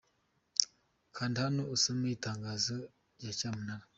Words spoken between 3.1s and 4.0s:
rya cyamunara.